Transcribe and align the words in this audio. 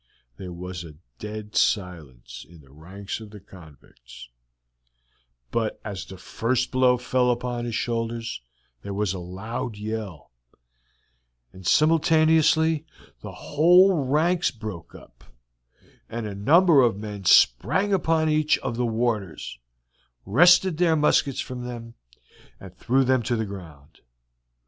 There 0.37 0.51
was 0.51 0.83
a 0.83 0.95
dead 1.19 1.55
silence 1.55 2.43
in 2.49 2.61
the 2.61 2.71
ranks 2.71 3.19
of 3.19 3.29
the 3.29 3.39
convicts, 3.39 4.29
but 5.51 5.79
as 5.85 6.05
the 6.05 6.17
first 6.17 6.71
blow 6.71 6.97
fell 6.97 7.29
upon 7.29 7.65
his 7.65 7.75
shoulders 7.75 8.41
there 8.81 8.95
was 8.95 9.13
a 9.13 9.19
loud 9.19 9.77
yell, 9.77 10.31
and 11.53 11.67
simultaneously 11.67 12.83
the 13.19 13.31
whole 13.31 14.03
ranks 14.03 14.49
broke 14.49 14.95
up, 14.95 15.23
and 16.09 16.25
a 16.25 16.33
number 16.33 16.81
of 16.81 16.97
men 16.97 17.25
sprang 17.25 17.93
upon 17.93 18.27
each 18.27 18.57
of 18.57 18.77
the 18.77 18.87
warders, 18.87 19.59
wrested 20.25 20.77
their 20.79 20.95
muskets 20.95 21.41
from 21.41 21.63
them, 21.63 21.93
and 22.59 22.75
threw 22.75 23.03
them 23.03 23.21
to 23.21 23.35
the 23.35 23.45
ground. 23.45 23.99